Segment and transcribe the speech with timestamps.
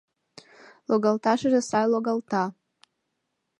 [0.89, 2.43] —Логалташыже сай логалта.